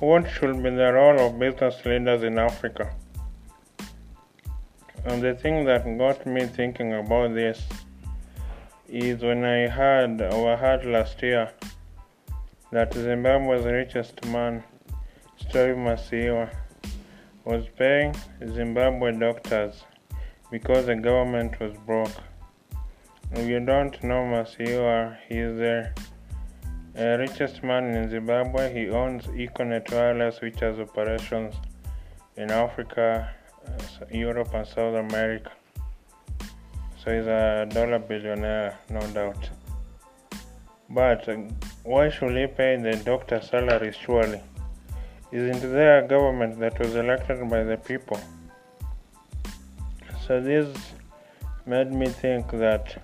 [0.00, 2.90] what should be the role of business leaders in Africa?
[5.04, 7.62] And the thing that got me thinking about this
[8.88, 11.52] is when I heard overheard last year
[12.72, 14.64] that Zimbabwe's richest man,
[15.36, 16.48] Strive Masiyiwa,
[17.44, 18.14] was paying
[18.46, 19.84] Zimbabwe doctors
[20.50, 22.16] because the government was broke.
[23.32, 25.90] If you don't know Masiyiwa, he is the
[27.00, 28.72] uh, richest man in Zimbabwe.
[28.72, 31.54] He owns Econet Wireless, which has operations
[32.36, 33.30] in Africa,
[33.66, 35.50] uh, Europe, and South America.
[37.02, 39.48] So he's a dollar billionaire, no doubt.
[40.90, 41.36] But uh,
[41.84, 44.42] why should he pay the doctor salaries surely?
[45.32, 48.20] Isn't there a government that was elected by the people?
[50.26, 50.76] So this
[51.64, 53.02] made me think that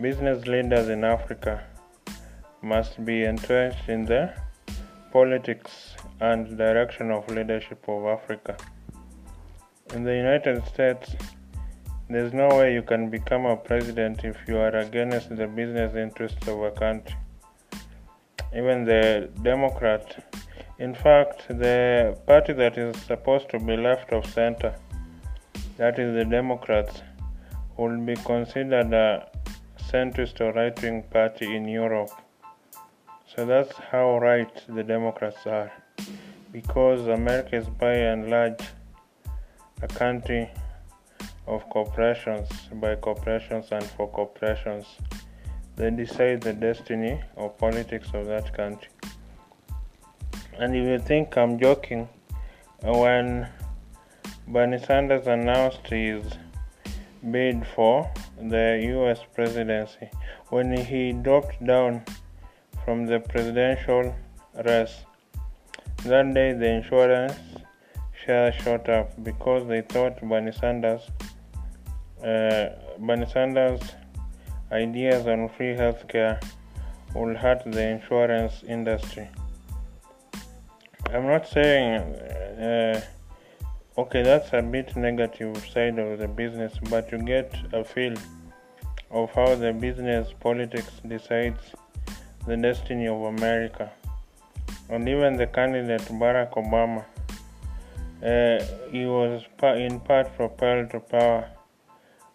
[0.00, 1.64] business leaders in Africa
[2.62, 4.34] must be entrenched in the
[5.12, 8.56] politics and direction of leadership of Africa.
[9.94, 11.16] In the United States,
[12.08, 16.46] there's no way you can become a president if you are against the business interests
[16.48, 17.16] of a country.
[18.54, 20.24] Even the Democrat,
[20.78, 24.74] in fact, the party that is supposed to be left of center,
[25.76, 27.02] that is the Democrats,
[27.76, 29.28] will be considered a
[29.90, 32.10] centrist or right wing party in Europe.
[33.36, 35.70] So that's how right the Democrats are.
[36.50, 38.60] Because America is by and large
[39.82, 40.50] a country
[41.46, 44.86] of corporations by corporations and for corporations.
[45.76, 48.90] They decide the destiny or politics of that country.
[50.58, 52.08] And if you think I'm joking,
[52.82, 53.48] when
[54.48, 56.24] Bernie Sanders announced his
[57.30, 60.10] bid for the US presidency,
[60.48, 62.04] when he dropped down
[62.84, 64.14] from the presidential
[64.64, 64.96] race,
[66.04, 67.34] that day the insurance
[68.24, 71.02] share shot up because they thought Bernie Sanders
[72.22, 72.68] uh,
[72.98, 73.80] Bernie Sanders'
[74.70, 76.42] ideas on free healthcare
[77.14, 79.28] would hurt the insurance industry.
[81.12, 83.00] I'm not saying, uh,
[83.98, 88.14] okay, that's a bit negative side of the business, but you get a feel
[89.10, 91.74] of how the business politics decides
[92.46, 93.90] the destiny of America.
[94.88, 97.04] And even the candidate Barack Obama,
[98.22, 101.48] uh, he was in part propelled to power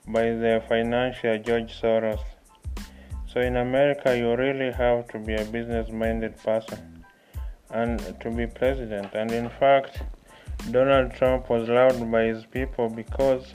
[0.08, 2.24] by the financier George Soros.
[3.28, 7.04] So in America, you really have to be a business minded person
[7.72, 9.14] and to be president.
[9.14, 10.04] And in fact,
[10.72, 13.54] Donald Trump was loved by his people because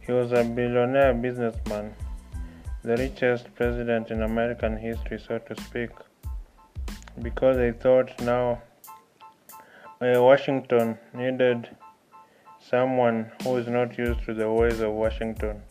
[0.00, 1.94] he was a billionaire businessman,
[2.82, 5.90] the richest president in American history, so to speak.
[7.20, 8.62] Because they thought now
[10.00, 11.68] uh, Washington needed
[12.70, 15.62] someone who is not used to the ways of Washington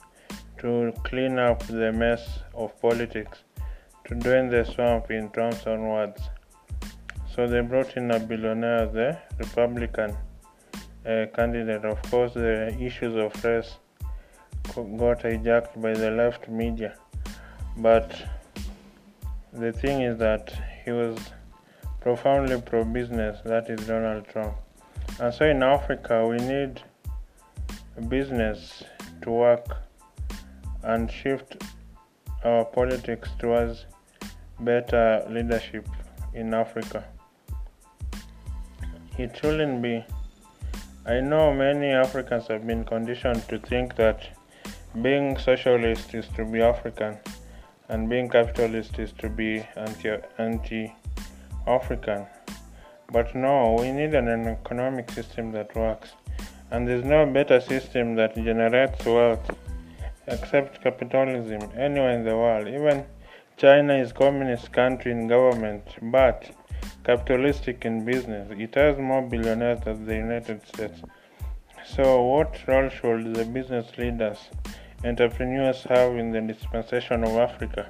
[0.59, 3.40] to clean up the mess of politics,
[4.06, 6.22] to drain the swamp in Trump's own words.
[7.34, 10.18] So they brought in a billionaire, the Republican
[11.06, 11.86] uh, candidate.
[11.86, 13.78] Of course, the issues of race
[14.75, 16.96] got hijacked by the left media.
[17.78, 18.22] But
[19.53, 20.53] the thing is that
[20.85, 21.18] he was
[22.02, 24.56] profoundly pro business, that is Donald Trump.
[25.19, 26.81] And so in Africa, we need
[28.08, 28.84] business
[29.22, 29.78] to work
[30.84, 31.62] and shift
[32.44, 33.85] our politics towards
[34.62, 35.88] better leadership
[36.34, 37.03] in Africa.
[39.18, 40.06] It shouldn't be.
[41.06, 44.38] I know many Africans have been conditioned to think that
[45.01, 47.17] being socialist is to be African
[47.89, 49.65] and being capitalist is to be
[50.37, 50.93] anti
[51.67, 52.25] African.
[53.11, 56.11] But no, we need an economic system that works.
[56.71, 59.49] And there's no better system that generates wealth
[60.27, 62.67] except capitalism anywhere in the world.
[62.67, 63.05] Even
[63.57, 66.52] China is communist country in government, but
[67.03, 68.47] capitalistic in business.
[68.52, 71.02] It has more billionaires than the United States.
[71.85, 74.37] So, what role should the business leaders,
[75.03, 77.90] entrepreneurs have in the dispensation of Africa?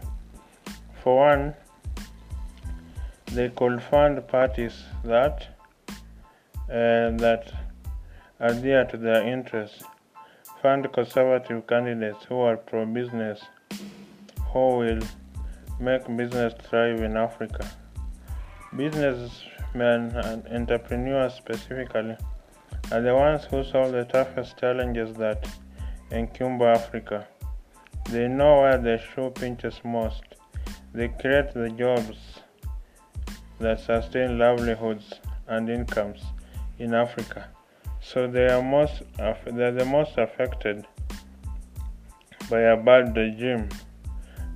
[1.04, 1.54] For one,
[3.28, 5.48] they could fund parties that
[6.70, 7.52] uh, that
[8.40, 9.84] adhere to their interests
[10.62, 13.42] fund conservative candidates who are pro business,
[14.52, 15.00] who will
[15.80, 17.70] make business thrive in Africa.
[18.76, 22.18] Businessmen and entrepreneurs specifically
[22.92, 25.48] are the ones who solve the toughest challenges that
[26.12, 27.28] encumber Africa.
[28.10, 30.24] They know where the shoe pinches most.
[30.94, 32.18] They create the jobs
[33.60, 35.14] that sustain livelihoods
[35.48, 36.22] and incomes
[36.80, 37.50] in Africa.
[38.02, 40.88] So they are most they're the most affected
[42.50, 43.70] by a bad regime.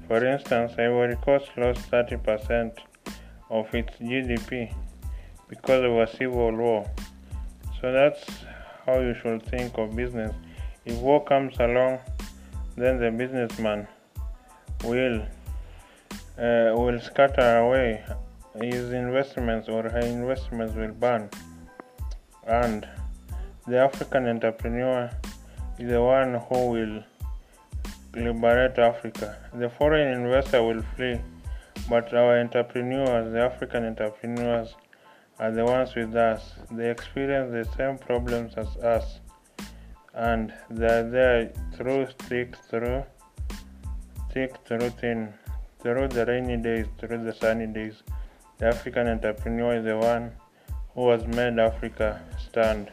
[0.07, 2.77] For instance, Ivory Coast lost 30%
[3.49, 4.73] of its GDP
[5.47, 6.89] because of a civil war.
[7.79, 8.23] So that's
[8.85, 10.33] how you should think of business.
[10.85, 11.99] If war comes along,
[12.75, 13.87] then the businessman
[14.83, 15.21] will
[16.37, 18.03] uh, will scatter away.
[18.61, 21.29] His investments or her investments will burn,
[22.45, 22.87] and
[23.65, 25.09] the African entrepreneur
[25.79, 27.03] is the one who will
[28.13, 29.37] liberate Africa.
[29.53, 31.19] The foreign investor will flee,
[31.89, 34.75] but our entrepreneurs, the African entrepreneurs,
[35.39, 36.53] are the ones with us.
[36.71, 39.19] They experience the same problems as us,
[40.13, 43.03] and they're through thick, through
[44.31, 45.33] thick, through thin,
[45.81, 48.03] through the rainy days, through the sunny days.
[48.59, 50.31] The African entrepreneur is the one
[50.93, 52.91] who has made Africa stand,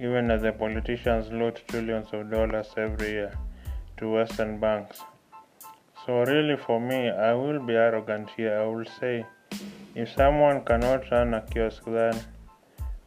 [0.00, 3.32] even as the politicians loot trillions of dollars every year
[3.98, 5.00] to Western banks.
[6.04, 8.58] So, really, for me, I will be arrogant here.
[8.58, 9.26] I will say
[9.94, 12.18] if someone cannot run a kiosk, then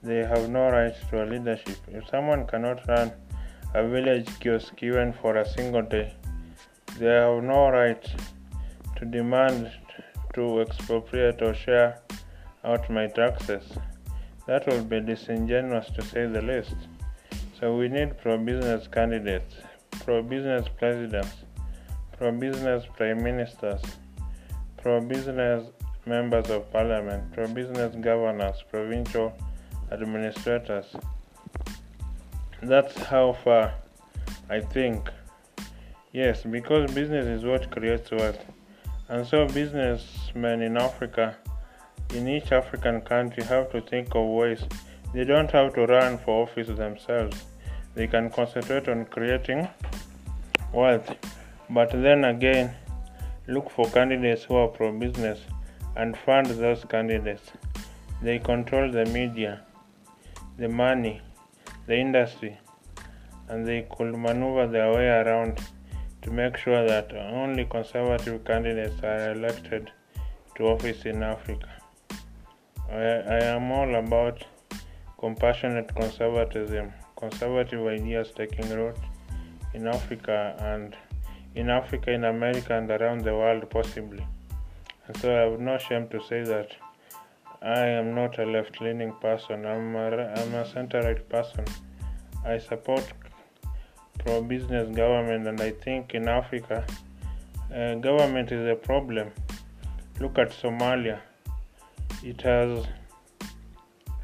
[0.03, 1.77] they have no right to a leadership.
[1.87, 3.11] If someone cannot run
[3.73, 6.13] a village kiosk even for a single day,
[6.99, 8.05] they have no right
[8.97, 9.71] to demand
[10.33, 11.99] to expropriate or share
[12.63, 13.73] out my taxes.
[14.47, 16.75] That would be disingenuous to say the least.
[17.59, 19.55] So we need pro business candidates
[20.03, 21.35] pro business presidents,
[22.17, 23.81] pro business prime ministers,
[24.77, 25.67] pro business
[26.05, 29.31] members of parliament, pro business governors, provincial
[29.91, 30.85] administrators.
[32.63, 33.73] That's how far
[34.49, 35.09] I think.
[36.11, 38.43] Yes, because business is what creates wealth.
[39.09, 41.37] And so businessmen in Africa,
[42.13, 44.63] in each African country, have to think of ways.
[45.13, 47.45] They don't have to run for office themselves.
[47.95, 49.67] They can concentrate on creating
[50.71, 51.15] wealth.
[51.69, 52.75] But then again,
[53.47, 55.39] look for candidates who are pro business
[55.95, 57.51] and fund those candidates.
[58.21, 59.61] They control the media,
[60.57, 61.21] the money,
[61.87, 62.57] the industry,
[63.49, 65.59] and they could maneuver their way around
[66.21, 69.91] to make sure that only conservative candidates are elected
[70.55, 71.69] to office in Africa.
[72.89, 74.43] I, I am all about
[75.19, 78.97] compassionate conservatism, conservative ideas taking root
[79.73, 80.95] in Africa and
[81.55, 84.25] in Africa, in America, and around the world, possibly.
[85.07, 86.71] And so I have no shame to say that
[87.61, 91.63] I am not a left leaning person, I'm a, I'm a center right person.
[92.43, 93.05] I support
[94.17, 96.83] pro business government, and I think in Africa,
[97.75, 99.31] uh, government is a problem.
[100.19, 101.19] Look at Somalia.
[102.23, 102.85] It has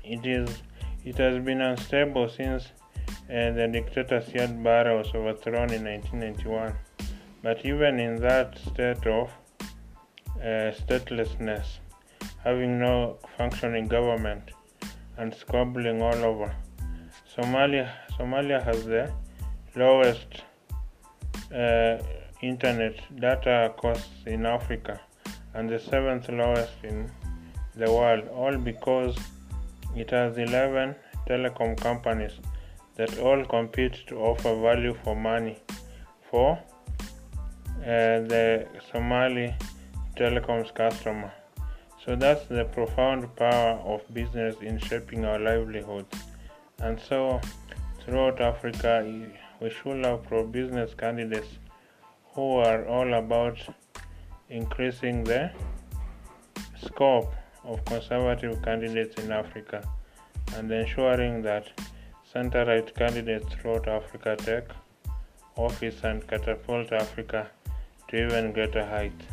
[0.04, 0.64] it is
[1.06, 2.68] it has been unstable since
[3.30, 6.74] and the dictator Siad Barre was overthrown in 1991.
[7.44, 9.30] But even in that state of
[10.40, 11.80] uh, statelessness,
[12.44, 14.52] having no functioning government,
[15.18, 16.56] and squabbling all over,
[17.36, 19.12] Somalia Somalia has the
[19.76, 20.44] lowest
[21.54, 21.98] uh,
[22.42, 25.00] internet data costs in Africa
[25.54, 27.10] and the seventh lowest in
[27.76, 29.18] the world, all because
[29.96, 30.96] it has 11
[31.28, 32.34] telecom companies
[32.96, 35.58] that all compete to offer value for money
[36.30, 36.60] for
[37.82, 39.56] uh, the Somali
[40.16, 41.32] telecoms customer.
[42.08, 46.16] So that's the profound power of business in shaping our livelihoods.
[46.80, 47.42] And so
[48.00, 49.04] throughout Africa,
[49.60, 51.50] we should have pro business candidates
[52.34, 53.58] who are all about
[54.50, 55.52] increasing the
[56.82, 57.34] scope
[57.66, 59.86] of conservative candidates in Africa
[60.56, 61.68] and ensuring that
[62.32, 64.70] center-right candidates throughout Africa take
[65.58, 67.50] office and catapult Africa
[68.08, 69.26] to even greater heights.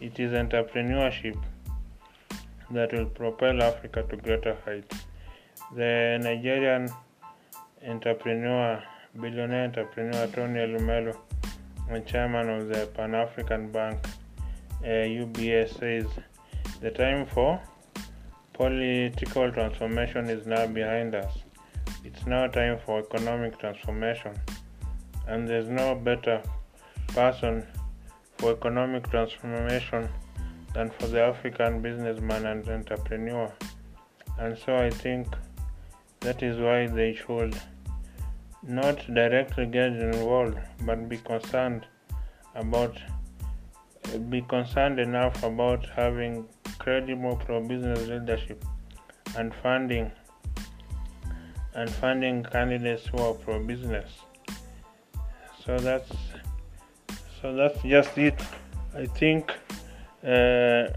[0.00, 1.36] It is entrepreneurship
[2.70, 5.04] that will propel Africa to greater heights.
[5.74, 6.88] The Nigerian
[7.86, 8.82] entrepreneur,
[9.20, 11.16] billionaire entrepreneur Tony Elumelu,
[12.06, 13.98] chairman of the Pan African Bank,
[14.82, 16.06] uh, UBS, says
[16.80, 17.60] the time for
[18.52, 21.38] political transformation is now behind us.
[22.04, 24.34] It's now time for economic transformation,
[25.28, 26.42] and there's no better
[27.08, 27.66] person
[28.38, 30.08] for economic transformation
[30.76, 33.50] than for the African businessman and entrepreneur.
[34.38, 35.26] And so I think
[36.20, 37.58] that is why they should
[38.62, 41.86] not directly get involved, but be concerned
[42.54, 42.98] about
[44.28, 46.46] be concerned enough about having
[46.78, 48.64] credible pro business leadership
[49.36, 50.12] and funding
[51.74, 54.10] and funding candidates who are pro business.
[55.64, 56.12] So that's
[57.40, 58.40] so that's just it.
[58.94, 59.52] I think
[60.22, 60.92] uh,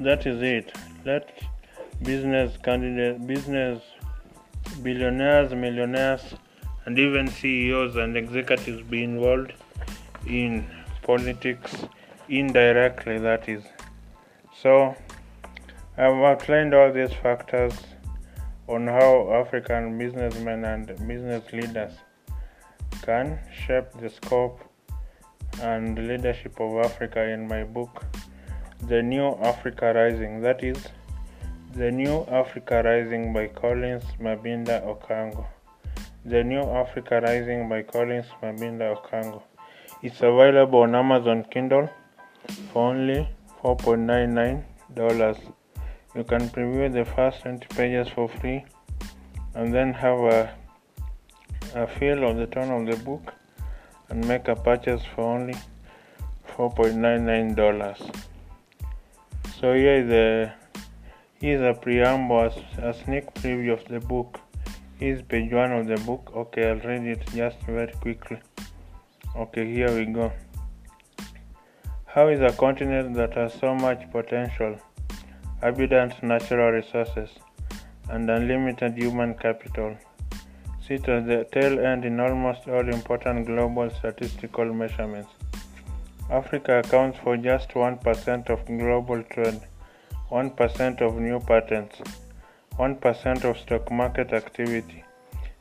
[0.00, 0.72] that is it.
[1.04, 1.30] Let
[2.02, 3.82] business candidates, business
[4.82, 6.34] billionaires, millionaires,
[6.84, 9.52] and even CEOs and executives be involved
[10.26, 10.66] in
[11.02, 11.84] politics
[12.28, 13.18] indirectly.
[13.18, 13.64] That is.
[14.62, 14.94] So
[15.96, 17.74] I've outlined all these factors
[18.68, 21.92] on how African businessmen and business leaders
[23.02, 24.60] can shape the scope
[25.60, 28.04] and leadership of Africa in my book,
[28.88, 30.40] The New Africa Rising.
[30.40, 30.88] That is,
[31.74, 35.46] The New Africa Rising by Collins Mabinda Okango.
[36.24, 39.42] The New Africa Rising by Collins Mabinda Okango.
[40.02, 41.90] It's available on Amazon Kindle
[42.72, 43.28] for only
[43.62, 45.52] $4.99.
[46.14, 48.64] You can preview the first 20 pages for free
[49.54, 50.54] and then have a,
[51.74, 53.34] a feel of the tone of the book
[54.08, 55.54] and make a purchase for only
[56.56, 58.29] $4.99.
[59.60, 60.54] So here is a
[61.38, 64.40] here's a preamble, a sneak preview of the book.
[64.98, 66.32] Here's page one of the book.
[66.34, 68.38] Okay, I'll read it just very quickly.
[69.36, 70.32] Okay, here we go.
[72.06, 74.78] How is a continent that has so much potential,
[75.60, 77.28] abundant natural resources,
[78.08, 79.94] and unlimited human capital
[80.88, 85.39] sit at the tail end in almost all important global statistical measurements.
[86.30, 89.60] Africa accounts for just 1% of global trade,
[90.30, 91.96] 1% of new patents,
[92.78, 95.02] 1% of stock market activity,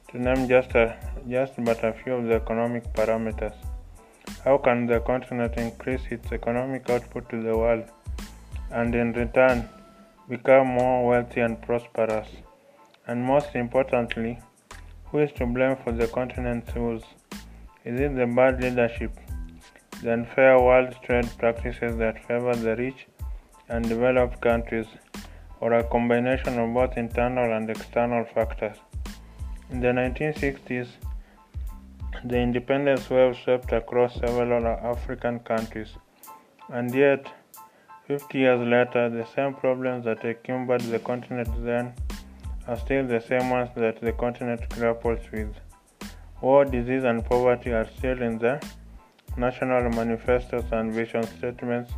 [0.09, 0.95] to name just, a,
[1.27, 3.55] just but a few of the economic parameters.
[4.45, 7.85] How can the continent increase its economic output to the world
[8.69, 9.67] and in return
[10.29, 12.27] become more wealthy and prosperous?
[13.07, 14.37] And most importantly,
[15.05, 17.01] who is to blame for the continent's woes?
[17.83, 19.11] Is it the bad leadership,
[20.01, 23.07] the unfair world trade practices that favor the rich
[23.67, 24.87] and developed countries,
[25.59, 28.77] or a combination of both internal and external factors?
[29.69, 30.87] In the 1960s,
[32.25, 35.89] the independence wave swept across several African countries,
[36.69, 37.31] and yet,
[38.07, 41.93] 50 years later, the same problems that encumbered the continent then
[42.67, 45.53] are still the same ones that the continent grapples with.
[46.41, 48.59] War, disease, and poverty are still in the
[49.39, 51.93] national manifestos and vision statements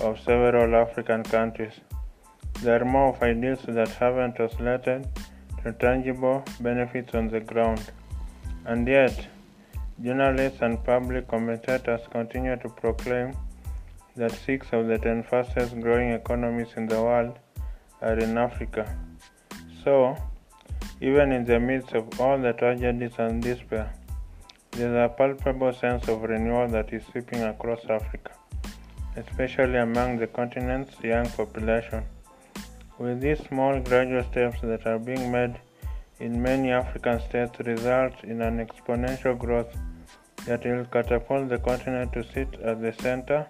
[0.00, 1.74] of several African countries.
[2.62, 5.08] There are more of ideals that haven't translated
[5.62, 7.90] to tangible benefits on the ground.
[8.64, 9.26] And yet,
[10.02, 13.36] journalists and public commentators continue to proclaim
[14.16, 17.38] that six of the ten fastest growing economies in the world
[18.00, 18.84] are in Africa.
[19.84, 20.16] So,
[21.00, 23.92] even in the midst of all the tragedies and despair,
[24.80, 28.30] there is a palpable sense of renewal that is sweeping across Africa,
[29.14, 32.02] especially among the continent's young population.
[32.98, 35.60] With these small gradual steps that are being made
[36.18, 39.76] in many African states result in an exponential growth
[40.46, 43.46] that will catapult the continent to sit at the center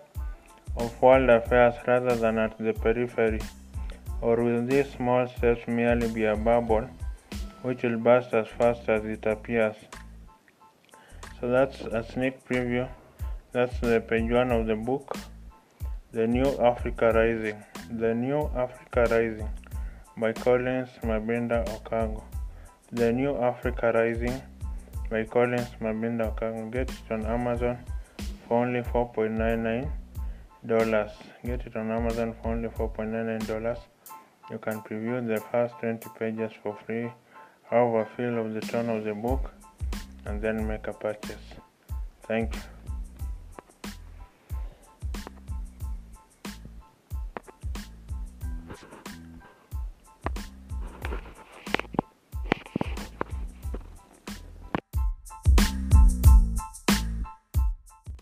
[0.76, 3.40] of world affairs rather than at the periphery
[4.20, 6.90] or will these small steps merely be a bubble
[7.62, 9.76] which will burst as fast as it appears?
[11.40, 12.86] So that's a sneak preview.
[13.52, 15.16] That's the page one of the book,
[16.12, 17.56] The New Africa Rising.
[17.90, 19.48] The New Africa Rising
[20.18, 22.22] by Collins Mabinda Okango.
[22.92, 24.42] The New Africa Rising
[25.08, 26.70] by Collins Mabinda Okango.
[26.70, 27.78] Get it on Amazon
[28.46, 29.88] for only $4.99.
[31.42, 33.78] Get it on Amazon for only $4.99.
[34.50, 37.10] You can preview the first 20 pages for free,
[37.72, 39.54] a feel of the tone of the book,
[40.26, 41.46] and then make a purchase.
[42.22, 42.79] Thank you.